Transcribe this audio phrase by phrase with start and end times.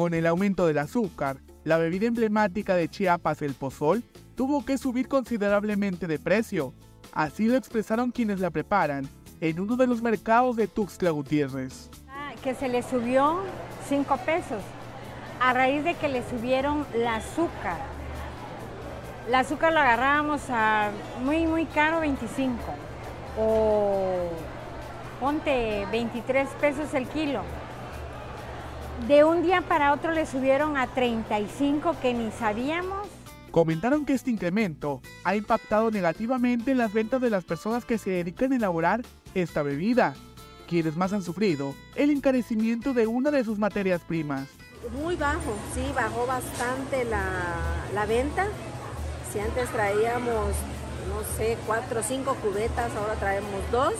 [0.00, 4.02] Con el aumento del azúcar, la bebida emblemática de Chiapas, el pozol,
[4.34, 6.72] tuvo que subir considerablemente de precio.
[7.12, 9.06] Así lo expresaron quienes la preparan
[9.42, 11.90] en uno de los mercados de Tuxtla Gutiérrez.
[12.08, 13.40] Ah, que se le subió
[13.90, 14.62] 5 pesos
[15.38, 17.76] a raíz de que le subieron el azúcar.
[19.28, 20.92] El azúcar lo agarrábamos a
[21.22, 22.56] muy, muy caro, 25
[23.38, 24.30] o
[25.20, 27.42] ponte 23 pesos el kilo.
[29.08, 33.08] De un día para otro le subieron a 35 que ni sabíamos.
[33.50, 38.10] Comentaron que este incremento ha impactado negativamente en las ventas de las personas que se
[38.10, 39.02] dedican a elaborar
[39.34, 40.14] esta bebida,
[40.68, 44.46] quienes más han sufrido el encarecimiento de una de sus materias primas.
[45.02, 47.24] Muy bajo, sí, bajó bastante la,
[47.94, 48.46] la venta.
[49.32, 50.48] Si antes traíamos,
[51.08, 53.94] no sé, cuatro o cinco cubetas, ahora traemos dos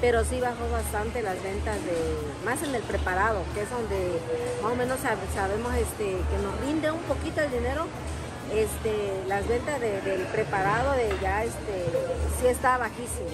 [0.00, 4.18] pero sí bajó bastante las ventas de más en el preparado, que es donde
[4.62, 7.86] más o menos sabemos este, que nos rinde un poquito el dinero.
[8.54, 11.84] Este, las ventas del preparado de ya este,
[12.40, 13.28] sí está bajísimo.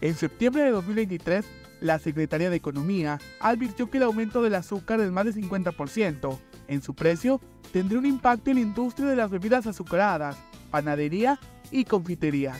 [0.00, 1.44] En septiembre de 2023,
[1.80, 6.82] la Secretaría de Economía advirtió que el aumento del azúcar del más de 50% en
[6.82, 7.40] su precio
[7.72, 10.36] tendría un impacto en la industria de las bebidas azucaradas,
[10.72, 11.38] panadería
[11.70, 12.54] y confitería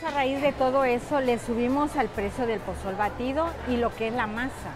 [0.00, 4.08] a raíz de todo eso le subimos al precio del pozol batido y lo que
[4.08, 4.72] es la masa.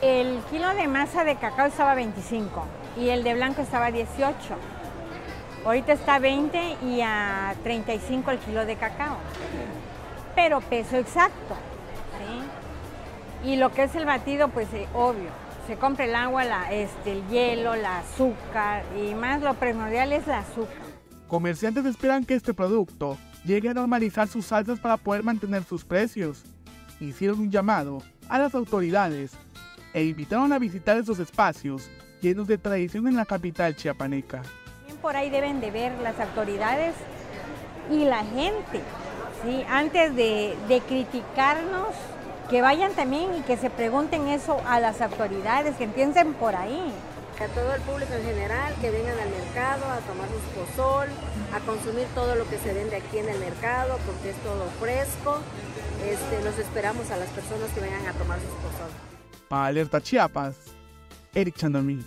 [0.00, 2.64] El kilo de masa de cacao estaba 25
[2.96, 4.32] y el de blanco estaba 18.
[5.64, 9.16] Ahorita está 20 y a 35 el kilo de cacao.
[10.36, 11.56] Pero peso exacto.
[13.44, 15.30] Y lo que es el batido, pues eh, obvio.
[15.66, 20.34] Se compra el agua, este, el hielo, el azúcar y más lo primordial es el
[20.34, 20.81] azúcar.
[21.32, 23.16] Comerciantes esperan que este producto
[23.46, 26.44] llegue a normalizar sus salsas para poder mantener sus precios.
[27.00, 29.32] Hicieron un llamado a las autoridades
[29.94, 31.88] e invitaron a visitar esos espacios
[32.20, 34.42] llenos de tradición en la capital chiapaneca.
[35.00, 36.94] Por ahí deben de ver las autoridades
[37.90, 38.82] y la gente,
[39.42, 39.64] ¿sí?
[39.70, 40.54] antes de,
[40.86, 41.94] criticarnos,
[42.50, 46.92] que vayan también y que se pregunten eso a las autoridades, que piensen por ahí
[47.42, 51.08] a todo el público en general que vengan al mercado a tomar su pozol,
[51.52, 55.40] a consumir todo lo que se vende aquí en el mercado porque es todo fresco.
[56.04, 58.90] Este, los esperamos a las personas que vengan a tomar sus pozol.
[59.48, 60.56] Para Alerta Chiapas,
[61.34, 62.04] Eric Chandomí.